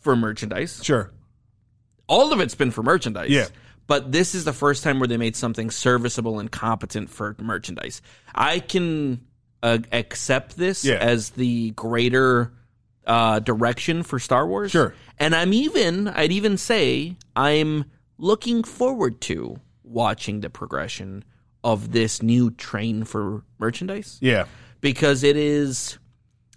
for 0.00 0.16
merchandise. 0.16 0.80
Sure. 0.82 1.10
All 2.08 2.32
of 2.32 2.40
it's 2.40 2.54
been 2.54 2.70
for 2.70 2.82
merchandise. 2.82 3.30
Yeah. 3.30 3.46
But 3.86 4.10
this 4.12 4.34
is 4.34 4.44
the 4.44 4.52
first 4.52 4.82
time 4.82 4.98
where 4.98 5.06
they 5.08 5.16
made 5.16 5.36
something 5.36 5.70
serviceable 5.70 6.38
and 6.40 6.50
competent 6.50 7.10
for 7.10 7.36
merchandise. 7.40 8.00
I 8.34 8.58
can 8.60 9.20
uh, 9.62 9.78
accept 9.92 10.56
this 10.56 10.84
Yeah. 10.84 10.94
as 10.96 11.30
the 11.30 11.70
greater 11.72 12.52
uh, 13.06 13.40
direction 13.40 14.02
for 14.02 14.18
Star 14.18 14.46
Wars. 14.46 14.70
Sure. 14.70 14.94
And 15.18 15.34
I'm 15.34 15.52
even, 15.52 16.08
I'd 16.08 16.32
even 16.32 16.56
say, 16.56 17.16
I'm 17.36 17.84
looking 18.18 18.62
forward 18.64 19.20
to 19.22 19.56
watching 19.84 20.40
the 20.40 20.50
progression 20.50 21.24
of 21.64 21.92
this 21.92 22.22
new 22.22 22.50
train 22.52 23.04
for 23.04 23.42
merchandise 23.58 24.18
Yeah. 24.20 24.46
because 24.80 25.22
it 25.22 25.36
is 25.36 25.98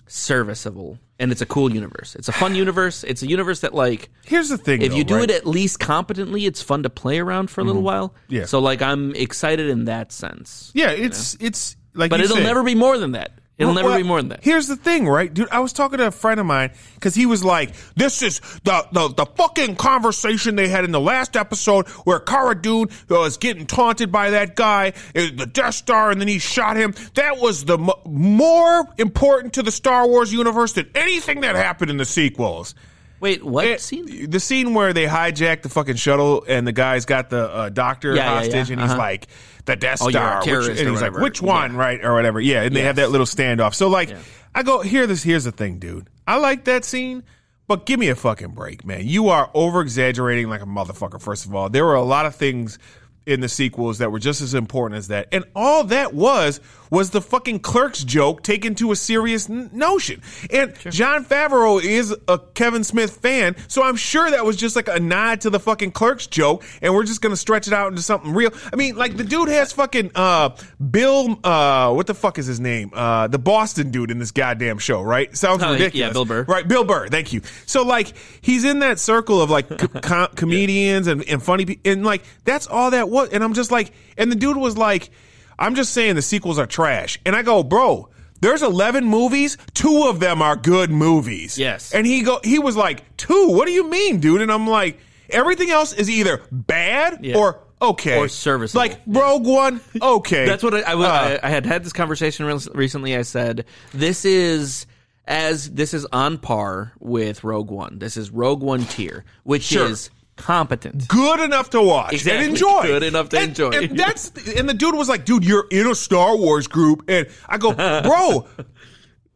serviceable 0.08 1.00
and 1.20 1.32
it's 1.32 1.42
a 1.42 1.46
cool 1.46 1.74
universe. 1.74 2.16
It's 2.16 2.28
a 2.28 2.32
fun 2.34 2.56
universe. 2.56 3.04
It's 3.04 3.24
a 3.24 3.28
universe 3.28 3.62
that 3.62 3.74
like 3.74 4.10
Here's 4.26 4.50
the 4.50 4.58
thing. 4.58 4.82
if 4.82 4.92
though, 4.92 4.98
you 4.98 5.04
do 5.04 5.16
right? 5.16 5.30
it 5.30 5.36
at 5.36 5.46
least 5.46 5.80
competently, 5.80 6.46
it's 6.46 6.62
fun 6.62 6.84
to 6.84 6.90
play 6.90 7.20
around 7.20 7.50
for 7.50 7.62
a 7.62 7.64
little 7.64 7.82
while. 7.82 8.10
Mm-hmm. 8.10 8.34
Yeah. 8.36 8.46
So 8.46 8.60
like 8.60 8.82
I'm 8.82 9.16
excited 9.16 9.70
in 9.70 9.86
that 9.86 10.12
sense. 10.12 10.72
yeah, 10.74 10.92
it's 10.92 11.36
it's 11.40 11.76
like, 11.94 12.10
But 12.10 12.20
you 12.20 12.26
it'll 12.26 12.38
said. 12.38 12.44
never 12.44 12.64
be 12.64 12.76
more 12.76 12.98
than 12.98 13.14
that. 13.14 13.32
It'll 13.58 13.74
never 13.74 13.88
Well, 13.90 13.98
be 13.98 14.04
more 14.04 14.20
than 14.20 14.30
that. 14.30 14.44
Here's 14.44 14.68
the 14.68 14.76
thing, 14.76 15.08
right, 15.08 15.34
dude? 15.34 15.48
I 15.50 15.60
was 15.60 15.72
talking 15.72 16.00
to 16.00 16.08
a 16.08 16.12
friend 16.12 16.42
of 16.42 16.46
mine 16.46 16.72
because 16.96 17.16
he 17.16 17.26
was 17.26 17.42
like, 17.44 17.74
"This 17.96 18.22
is 18.22 18.42
the, 18.66 18.86
the 18.92 19.08
the 19.10 19.26
fucking 19.26 19.78
conversation 19.78 20.58
they 20.58 20.68
had 20.68 20.84
in 20.84 20.92
the 20.92 21.00
last 21.00 21.38
episode 21.38 21.88
where 22.04 22.20
Cara 22.20 22.62
Dune 22.62 22.90
was 23.10 23.38
getting 23.38 23.66
taunted 23.66 24.12
by 24.12 24.32
that 24.32 24.58
guy, 24.58 24.90
uh, 25.16 25.28
the 25.34 25.46
Death 25.46 25.76
Star, 25.76 26.12
and 26.12 26.20
then 26.20 26.28
he 26.28 26.38
shot 26.40 26.76
him. 26.76 26.94
That 27.14 27.40
was 27.40 27.64
the 27.64 27.78
mo- 27.78 28.02
more 28.06 28.86
important 28.98 29.54
to 29.54 29.64
the 29.64 29.72
Star 29.72 30.06
Wars 30.06 30.34
universe 30.34 30.74
than 30.74 30.90
anything 30.94 31.42
that 31.42 31.56
happened 31.56 31.90
in 31.92 31.98
the 31.98 32.06
sequels." 32.06 32.76
Wait, 33.20 33.44
what 33.44 33.66
It- 33.66 33.82
scene? 33.82 34.30
The 34.30 34.40
scene 34.40 34.74
where 34.74 34.94
they 34.94 35.06
hijacked 35.06 35.62
the 35.64 35.70
fucking 35.70 35.96
shuttle 35.96 36.44
and 36.48 36.68
the 36.68 36.72
guy's 36.72 37.06
got 37.06 37.30
the 37.30 37.50
uh, 37.50 37.70
doctor 37.70 38.14
Yeah, 38.16 38.24
yeah, 38.24 38.36
hostage 38.36 38.54
yeah. 38.70 38.74
and 38.74 38.82
he's 38.82 38.92
Uh-huh. 38.92 38.98
like, 39.00 39.28
the 39.66 39.76
Death 39.76 40.00
Oh, 40.02 40.10
Star. 40.10 40.40
which- 40.46 40.80
and 40.80 40.90
he's 40.90 41.02
like, 41.02 41.18
which 41.18 41.42
one, 41.42 41.74
Yeah. 41.74 41.80
right? 41.80 42.06
Or 42.06 42.14
whatever. 42.14 42.40
Yeah. 42.40 42.62
And 42.64 42.76
they 42.76 42.82
have 42.82 42.98
that 42.98 43.10
little 43.12 43.26
standoff. 43.26 43.74
So, 43.74 43.88
like, 43.88 44.10
Yeah. 44.10 44.18
I 44.54 44.64
go, 44.64 44.82
here, 44.82 45.08
this, 45.08 45.24
here's 45.24 45.44
the 45.46 45.52
thing, 45.52 45.80
dude. 45.80 46.08
I 46.28 46.38
like 46.38 46.66
that 46.66 46.86
scene, 46.86 47.24
but 47.68 47.86
give 47.86 48.00
me 48.00 48.10
a 48.10 48.16
fucking 48.16 48.50
break, 48.52 48.86
man. 48.86 49.08
You 49.08 49.30
are 49.30 49.50
over 49.54 49.82
exaggerating 49.82 50.50
like 50.50 50.62
a 50.62 50.66
motherfucker, 50.66 51.20
first 51.22 51.46
of 51.46 51.56
all. 51.56 51.70
There 51.70 51.84
were 51.86 51.96
a 51.96 52.04
lot 52.04 52.26
of 52.26 52.36
things 52.36 52.78
in 53.26 53.40
the 53.42 53.50
sequels 53.50 53.98
that 54.00 54.12
were 54.12 54.20
just 54.20 54.42
as 54.42 54.54
important 54.54 54.98
as 54.98 55.08
that. 55.08 55.28
And 55.32 55.46
all 55.56 55.84
that 55.86 56.14
was 56.14 56.60
was 56.92 57.10
the 57.10 57.20
fucking 57.22 57.60
clerks 57.60 58.04
joke 58.04 58.44
taken 58.44 58.76
to 58.76 58.92
a 58.92 58.96
serious 58.96 59.50
n- 59.50 59.72
notion. 59.74 60.22
And 60.52 60.76
Jon 60.92 61.26
Favreau 61.26 61.84
is 61.84 62.16
a 62.28 62.38
Kevin 62.54 62.84
Smith 62.84 63.18
fan, 63.18 63.56
so 63.68 63.82
I'm 63.82 63.96
sure 63.96 64.30
that 64.30 64.46
was 64.46 64.56
just 64.56 64.76
like 64.76 64.88
a 64.88 65.00
nod 65.00 65.42
to 65.42 65.50
the 65.50 65.60
fucking 65.60 65.92
clerks 65.94 66.28
joke 66.28 66.64
and 66.84 66.94
we're 66.94 67.04
just 67.04 67.22
going 67.22 67.32
to 67.34 67.38
stretch 67.38 67.66
it 67.68 67.74
out 67.74 67.88
into 67.90 68.04
something 68.04 68.34
real. 68.34 68.52
I 68.72 68.76
mean, 68.76 68.96
like 68.96 69.18
the 69.18 69.24
dude 69.24 69.50
has 69.50 69.72
fucking 69.74 70.12
uh 70.14 70.56
Bill 70.92 71.40
uh 71.44 71.92
what 71.94 72.06
the 72.06 72.14
fuck 72.14 72.38
is 72.38 72.46
his 72.46 72.60
name? 72.60 72.92
Uh 72.94 73.28
the 73.28 73.40
Boston 73.40 73.90
dude 73.90 74.12
in 74.12 74.20
this 74.20 74.32
goddamn 74.32 74.78
show, 74.78 75.02
right? 75.02 75.36
Sounds 75.36 75.64
Oh, 75.64 75.68
yeah, 75.68 75.74
ridiculous. 75.74 76.14
Bill 76.14 76.26
Burr. 76.26 76.44
Right, 76.44 76.68
Bill 76.68 76.84
Burr. 76.84 77.08
Thank 77.08 77.34
you. 77.34 77.42
So 77.66 77.84
like 77.84 78.14
he's 78.42 78.64
in 78.64 78.80
that 78.80 79.00
circle 79.00 79.42
of 79.42 79.50
like 79.50 79.68
co- 79.70 79.88
com- 80.02 80.30
comedians 80.36 81.08
and, 81.08 81.28
and 81.28 81.42
funny 81.42 81.66
pe- 81.66 81.80
and 81.84 82.06
like 82.06 82.24
that's 82.44 82.68
all 82.68 82.92
that 82.92 83.10
was. 83.10 83.15
And 83.24 83.44
I'm 83.44 83.54
just 83.54 83.72
like, 83.72 83.92
and 84.18 84.32
the 84.32 84.36
dude 84.36 84.58
was 84.58 84.78
like, 84.78 85.10
I'm 85.58 85.76
just 85.76 85.94
saying 85.94 86.16
the 86.16 86.22
sequels 86.22 86.60
are 86.60 86.68
trash. 86.68 87.20
And 87.26 87.36
I 87.36 87.42
go, 87.42 87.64
bro. 87.64 88.10
There's 88.42 88.62
11 88.62 89.06
movies. 89.06 89.58
Two 89.74 90.04
of 90.08 90.20
them 90.20 90.42
are 90.42 90.56
good 90.58 90.92
movies. 90.92 91.58
Yes. 91.58 91.94
And 91.94 92.06
he 92.06 92.22
go, 92.22 92.40
he 92.44 92.60
was 92.60 92.76
like, 92.76 93.16
two. 93.18 93.48
What 93.50 93.66
do 93.66 93.72
you 93.72 93.90
mean, 93.90 94.20
dude? 94.20 94.42
And 94.42 94.52
I'm 94.52 94.68
like, 94.68 95.00
everything 95.30 95.72
else 95.72 95.94
is 95.94 96.10
either 96.10 96.42
bad 96.52 97.26
Yeah. 97.26 97.38
or 97.38 97.62
okay, 97.82 98.18
Or 98.18 98.28
serviceable. 98.28 98.82
Like 98.82 99.00
Rogue 99.08 99.46
One, 99.46 99.80
okay. 100.02 100.46
That's 100.46 100.62
what 100.64 100.74
I, 100.76 100.82
I, 100.82 100.94
Uh, 100.94 101.40
I, 101.42 101.50
had 101.50 101.66
had 101.66 101.84
this 101.84 101.94
conversation 101.94 102.46
re- 102.46 102.60
recently. 102.74 103.16
I 103.16 103.22
said 103.24 103.66
this 103.94 104.26
is 104.26 104.86
as 105.26 105.72
this 105.72 105.94
is 105.94 106.06
on 106.12 106.38
par 106.38 106.92
with 107.00 107.44
Rogue 107.44 107.72
One. 107.72 107.98
This 108.00 108.18
is 108.18 108.30
Rogue 108.30 108.62
One 108.62 108.84
tier, 108.84 109.24
which 109.44 109.64
Sure. 109.64 109.88
is 109.88 110.10
competent. 110.38 111.08
good 111.08 111.40
enough 111.40 111.70
to 111.72 111.82
watch 111.82 112.14
Exactly. 112.14 112.46
and 112.46 112.54
enjoy. 112.54 112.84
Good 112.84 113.04
enough 113.04 113.30
to 113.30 113.38
And- 113.40 113.50
enjoy. 113.50 113.70
And 113.72 113.98
that's 114.00 114.32
and 114.58 114.68
the 114.70 114.74
dude 114.74 114.96
was 114.96 115.10
like, 115.10 115.26
"Dude, 115.26 115.44
you're 115.46 115.68
in 115.72 115.88
a 115.88 115.96
Star 115.96 116.36
Wars 116.36 116.68
group," 116.68 117.04
and 117.08 117.28
I 117.48 117.58
go, 117.58 117.74
"Bro." 117.74 118.48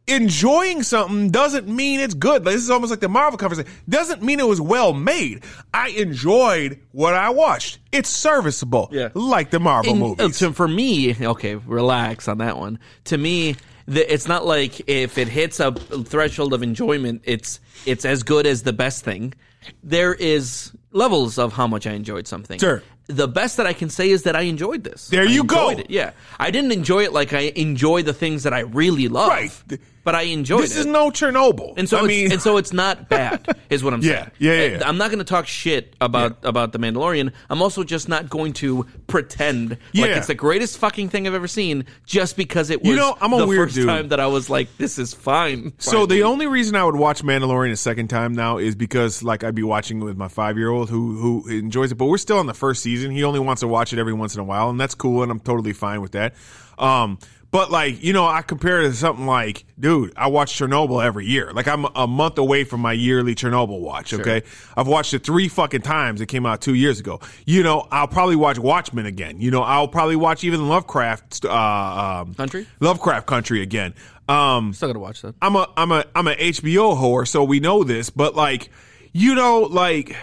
enjoying 0.06 0.82
something 0.82 1.30
doesn't 1.30 1.68
mean 1.68 2.00
it's 2.00 2.14
good. 2.14 2.44
This 2.44 2.56
is 2.56 2.70
almost 2.70 2.90
like 2.90 2.98
the 2.98 3.08
Marvel 3.08 3.38
conversation. 3.38 3.70
Doesn't 3.88 4.22
mean 4.22 4.40
it 4.40 4.46
was 4.46 4.60
well 4.60 4.92
made. 4.92 5.44
I 5.72 5.90
enjoyed 5.90 6.80
what 6.90 7.14
I 7.14 7.30
watched. 7.30 7.78
It's 7.92 8.08
serviceable. 8.08 8.88
Yeah. 8.90 9.10
Like 9.14 9.50
the 9.50 9.60
Marvel 9.60 9.92
In- 9.92 9.98
movies. 10.00 10.42
uh, 10.42 10.46
to- 10.48 10.52
for 10.52 10.66
me, 10.66 11.14
okay, 11.26 11.54
relax 11.54 12.26
on 12.26 12.38
that 12.38 12.56
one. 12.58 12.80
To 13.04 13.18
me, 13.18 13.54
the, 13.86 14.12
it's 14.12 14.26
not 14.26 14.44
like 14.44 14.88
if 14.88 15.16
it 15.16 15.28
hits 15.28 15.60
a 15.60 15.70
threshold 15.72 16.54
of 16.54 16.62
enjoyment, 16.64 17.22
it's 17.24 17.60
it's 17.86 18.04
as 18.04 18.24
good 18.24 18.46
as 18.46 18.62
the 18.64 18.72
best 18.72 19.04
thing. 19.04 19.32
There 19.84 20.14
is 20.14 20.72
levels 20.92 21.38
of 21.38 21.52
how 21.52 21.66
much 21.66 21.86
I 21.86 21.92
enjoyed 21.92 22.26
something. 22.26 22.58
Sure. 22.58 22.82
The 23.06 23.28
best 23.28 23.56
that 23.56 23.66
I 23.66 23.72
can 23.72 23.90
say 23.90 24.10
is 24.10 24.22
that 24.22 24.36
I 24.36 24.42
enjoyed 24.42 24.84
this. 24.84 25.08
There 25.08 25.26
I 25.26 25.30
you 25.30 25.44
go. 25.44 25.70
It. 25.70 25.90
Yeah, 25.90 26.12
I 26.38 26.50
didn't 26.50 26.72
enjoy 26.72 27.04
it 27.04 27.12
like 27.12 27.32
I 27.32 27.52
enjoy 27.56 28.02
the 28.02 28.12
things 28.12 28.44
that 28.44 28.52
I 28.52 28.60
really 28.60 29.08
love. 29.08 29.28
Right. 29.28 29.80
But 30.02 30.14
I 30.14 30.22
enjoyed 30.22 30.62
this 30.62 30.76
is 30.76 30.86
no 30.86 31.10
Chernobyl. 31.10 31.74
And 31.76 31.86
so, 31.88 31.98
I 31.98 32.00
it's, 32.00 32.08
mean, 32.08 32.32
and 32.32 32.40
so 32.40 32.56
it's 32.56 32.72
not 32.72 33.10
bad, 33.10 33.46
is 33.70 33.84
what 33.84 33.92
I'm 33.92 34.00
Yeah, 34.00 34.10
saying. 34.22 34.30
yeah, 34.38 34.52
yeah, 34.54 34.78
yeah. 34.78 34.88
I'm 34.88 34.96
not 34.96 35.08
going 35.10 35.18
to 35.18 35.24
talk 35.24 35.46
shit 35.46 35.94
about 36.00 36.38
about 36.42 36.72
the 36.72 36.78
Mandalorian. 36.78 37.32
I'm 37.50 37.60
also 37.60 37.84
just 37.84 38.08
not 38.08 38.30
going 38.30 38.54
to 38.54 38.86
pretend 39.08 39.70
like 39.94 40.10
it's 40.12 40.26
the 40.28 40.34
greatest 40.34 40.78
fucking 40.78 41.10
thing 41.10 41.26
I've 41.26 41.34
ever 41.34 41.48
seen 41.48 41.84
just 42.06 42.36
because 42.36 42.70
it 42.70 42.80
was 42.80 42.88
You 42.88 42.96
know, 42.96 43.14
I'm 43.20 43.32
a 43.34 43.38
the 43.40 43.46
weird 43.46 43.68
first 43.68 43.74
dude. 43.74 43.86
time 43.88 44.08
that 44.08 44.20
I 44.20 44.26
was 44.28 44.48
like, 44.48 44.74
this 44.78 44.98
is 44.98 45.12
fine. 45.12 45.74
So 45.78 46.06
the 46.06 46.22
only 46.22 46.46
reason 46.46 46.76
I 46.76 46.84
would 46.84 46.96
watch 46.96 47.22
Mandalorian 47.22 47.72
a 47.72 47.76
second 47.76 48.08
time 48.08 48.32
now 48.32 48.56
is 48.56 48.74
because 48.74 49.22
like 49.22 49.44
I'd 49.44 49.54
be 49.54 49.62
watching 49.62 50.00
it 50.00 50.04
with 50.04 50.16
my 50.16 50.28
five 50.28 50.56
year 50.56 50.70
old 50.70 50.88
who 50.88 51.16
who 51.18 51.48
enjoys 51.48 51.92
it, 51.92 51.96
but 51.96 52.06
we're 52.06 52.16
still 52.18 52.38
on 52.38 52.46
the 52.46 52.54
first 52.54 52.82
season. 52.82 53.10
He 53.10 53.22
only 53.24 53.40
wants 53.40 53.60
to 53.60 53.68
watch 53.68 53.92
it 53.92 53.98
every 53.98 54.14
once 54.14 54.34
in 54.34 54.40
a 54.40 54.44
while, 54.44 54.70
and 54.70 54.80
that's 54.80 54.94
cool, 54.94 55.22
and 55.22 55.30
I'm 55.30 55.40
totally 55.40 55.74
fine 55.74 56.00
with 56.00 56.12
that. 56.12 56.34
Um, 56.78 57.18
but 57.50 57.70
like 57.70 58.02
you 58.02 58.12
know, 58.12 58.26
I 58.26 58.42
compare 58.42 58.80
it 58.80 58.84
to 58.84 58.94
something 58.94 59.26
like, 59.26 59.64
dude, 59.78 60.12
I 60.16 60.28
watch 60.28 60.58
Chernobyl 60.58 61.04
every 61.04 61.26
year. 61.26 61.52
Like 61.52 61.66
I'm 61.66 61.86
a 61.94 62.06
month 62.06 62.38
away 62.38 62.64
from 62.64 62.80
my 62.80 62.92
yearly 62.92 63.34
Chernobyl 63.34 63.80
watch. 63.80 64.12
Okay, 64.14 64.42
I've 64.76 64.86
watched 64.86 65.14
it 65.14 65.24
three 65.24 65.48
fucking 65.48 65.82
times. 65.82 66.20
It 66.20 66.26
came 66.26 66.46
out 66.46 66.60
two 66.60 66.74
years 66.74 67.00
ago. 67.00 67.20
You 67.46 67.62
know, 67.62 67.86
I'll 67.90 68.08
probably 68.08 68.36
watch 68.36 68.58
Watchmen 68.58 69.06
again. 69.06 69.40
You 69.40 69.50
know, 69.50 69.62
I'll 69.62 69.88
probably 69.88 70.16
watch 70.16 70.44
even 70.44 70.68
Lovecraft 70.68 71.44
uh, 71.44 72.22
um, 72.22 72.34
Country? 72.34 72.66
Lovecraft 72.80 73.26
Country 73.26 73.62
again. 73.62 73.94
Um, 74.28 74.72
Still 74.72 74.90
got 74.90 74.92
to 74.94 75.00
watch 75.00 75.22
that. 75.22 75.34
I'm 75.42 75.56
a 75.56 75.68
I'm 75.76 75.90
a 75.90 76.04
I'm 76.14 76.28
a 76.28 76.34
HBO 76.34 76.96
whore, 76.96 77.26
so 77.26 77.42
we 77.42 77.58
know 77.58 77.82
this, 77.82 78.10
but 78.10 78.36
like, 78.36 78.70
you 79.12 79.34
know, 79.34 79.62
like 79.62 80.14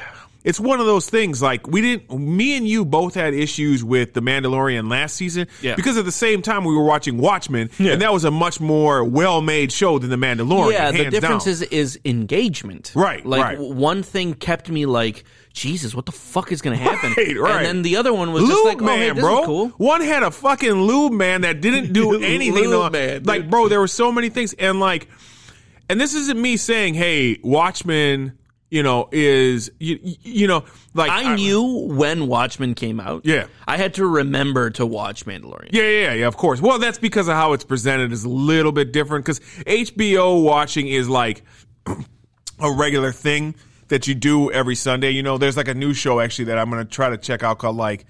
it's 0.48 0.60
one 0.60 0.80
of 0.80 0.86
those 0.86 1.10
things. 1.10 1.42
Like 1.42 1.68
we 1.68 1.82
didn't, 1.82 2.18
me 2.20 2.56
and 2.58 2.68
you 2.68 2.86
both 2.86 3.14
had 3.14 3.34
issues 3.34 3.84
with 3.84 4.14
the 4.14 4.22
Mandalorian 4.22 4.90
last 4.90 5.16
season, 5.16 5.48
Yeah. 5.62 5.76
because 5.76 5.98
at 5.98 6.06
the 6.06 6.12
same 6.12 6.42
time 6.42 6.64
we 6.64 6.74
were 6.76 6.86
watching 6.86 7.18
Watchmen, 7.18 7.70
and 7.78 8.02
that 8.02 8.14
was 8.14 8.24
a 8.24 8.32
much 8.32 8.60
more 8.60 9.04
well 9.04 9.42
made 9.42 9.72
show 9.72 10.00
than 10.00 10.10
the 10.10 10.16
Mandalorian. 10.16 10.72
yeah, 10.72 10.92
the 10.92 11.10
difference 11.10 11.44
down. 11.46 11.52
is 11.54 11.62
is 11.64 12.00
engagement. 12.06 12.92
Right, 12.96 13.26
Like 13.26 13.42
right. 13.44 13.60
one 13.60 14.02
thing 14.04 14.34
kept 14.34 14.70
me 14.70 14.86
like, 14.86 15.24
Jesus, 15.54 15.94
what 15.96 16.06
the 16.06 16.12
fuck 16.12 16.52
is 16.52 16.62
going 16.62 16.78
to 16.78 16.84
happen? 16.84 17.14
Right, 17.18 17.38
right. 17.38 17.56
And 17.58 17.66
then 17.66 17.82
the 17.82 17.98
other 17.98 18.14
one 18.14 18.32
was 18.32 18.44
Lube 18.44 18.52
just 18.52 18.66
like, 18.66 18.82
oh, 18.82 18.86
man, 18.86 18.98
hey, 19.00 19.10
this 19.12 19.24
bro. 19.24 19.40
is 19.40 19.46
cool. 19.46 19.68
One 19.78 20.02
had 20.02 20.22
a 20.24 20.30
fucking 20.32 20.72
lube 20.72 21.14
man 21.14 21.42
that 21.42 21.62
didn't 21.62 21.94
do 21.94 22.14
anything. 22.22 22.54
Lube 22.70 22.92
man, 22.94 23.24
like, 23.24 23.50
bro, 23.50 23.68
there 23.68 23.80
were 23.80 23.88
so 23.88 24.12
many 24.12 24.30
things, 24.30 24.54
and 24.54 24.80
like, 24.80 25.08
and 25.90 26.00
this 26.00 26.14
isn't 26.14 26.40
me 26.40 26.58
saying, 26.58 26.94
hey, 26.94 27.40
Watchmen, 27.44 28.38
you 28.70 28.84
know, 28.84 29.08
is 29.12 29.72
you, 29.80 30.00
you 30.02 30.48
know, 30.48 30.66
like 30.94 31.12
I 31.12 31.36
knew 31.36 31.64
when 31.88 32.28
Watchmen 32.28 32.76
came 32.76 33.00
out. 33.00 33.26
Yeah. 33.26 33.48
I 33.66 33.78
had 33.78 33.94
to 33.96 34.06
remember 34.06 34.70
to 34.72 34.86
watch 34.86 35.26
Mandalorian. 35.26 35.70
Yeah, 35.72 35.84
yeah, 35.84 36.14
yeah, 36.14 36.28
of 36.28 36.36
course. 36.36 36.62
Well, 36.62 36.78
that's 36.80 36.98
because 36.98 37.28
of 37.28 37.36
how 37.36 37.54
it's 37.54 37.64
presented 37.64 38.12
is 38.12 38.26
a 38.26 38.30
little 38.30 38.72
bit 38.72 38.92
different 38.92 39.26
because 39.26 39.40
HBO 39.66 40.44
watching 40.44 40.88
is 40.88 41.08
like 41.08 41.44
a 42.60 42.72
regular 42.72 43.12
thing 43.12 43.56
that 43.88 44.08
you 44.08 44.16
do 44.16 44.52
every 44.52 44.76
Sunday. 44.76 45.12
You 45.12 45.24
know, 45.24 45.38
there's 45.38 45.56
like 45.56 45.70
a 45.70 45.74
new 45.74 45.94
show 45.94 46.20
actually 46.20 46.46
that 46.46 46.58
I'm 46.58 46.70
going 46.70 46.84
to 46.84 46.90
try 46.90 47.10
to 47.10 47.18
check 47.18 47.44
out 47.44 47.60
called 47.60 47.78
like 47.78 48.06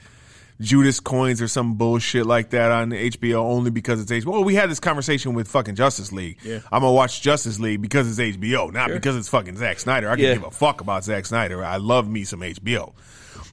Judas 0.59 0.99
Coins 0.99 1.41
or 1.41 1.47
some 1.47 1.75
bullshit 1.75 2.25
like 2.25 2.49
that 2.49 2.71
on 2.71 2.89
HBO 2.91 3.35
only 3.35 3.69
because 3.71 4.01
it's 4.01 4.11
HBO. 4.11 4.25
Well, 4.31 4.43
we 4.43 4.55
had 4.55 4.69
this 4.69 4.79
conversation 4.79 5.33
with 5.33 5.47
fucking 5.47 5.75
Justice 5.75 6.11
League. 6.11 6.39
Yeah. 6.43 6.59
I'm 6.71 6.81
going 6.81 6.91
to 6.91 6.95
watch 6.95 7.21
Justice 7.21 7.59
League 7.59 7.81
because 7.81 8.09
it's 8.09 8.37
HBO, 8.37 8.73
not 8.73 8.89
because 8.89 9.15
it's 9.15 9.29
fucking 9.29 9.57
Zack 9.57 9.79
Snyder. 9.79 10.09
I 10.09 10.15
can 10.15 10.23
Yeah. 10.25 10.33
give 10.33 10.43
a 10.45 10.51
fuck 10.51 10.81
about 10.81 11.03
Zack 11.03 11.25
Snyder. 11.27 11.63
I 11.63 11.77
love 11.77 12.07
me 12.09 12.23
some 12.23 12.41
HBO. 12.41 12.93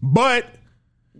But 0.03 0.47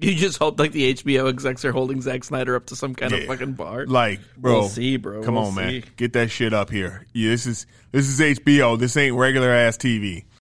You 0.01 0.15
just 0.17 0.39
hope 0.39 0.59
like 0.59 0.73
the 0.73 0.93
HBO 0.95 1.29
execs 1.29 1.65
are 1.65 1.71
holding 1.73 2.01
Zack 2.01 2.25
Snyder 2.25 2.57
up 2.57 2.67
to 2.67 2.77
some 2.77 2.95
kind 2.97 3.13
of 3.13 3.25
fucking 3.27 3.53
bar. 3.53 3.87
Like, 3.87 4.21
bro, 4.37 4.61
We'll 4.61 4.69
see, 4.69 4.97
bro. 4.97 5.23
Come 5.23 5.35
We'll 5.37 5.45
on, 5.45 5.55
man, 5.55 5.85
get 5.97 6.15
that 6.15 6.31
shit 6.33 6.53
up 6.53 6.69
here. 6.71 7.07
Yeah, 7.13 7.31
this 7.31 7.47
is 7.47 7.67
this 7.93 8.09
is 8.09 8.19
HBO. 8.39 8.77
This 8.77 8.97
ain't 8.97 9.15
regular 9.15 9.51
ass 9.51 9.77
TV. 9.77 10.25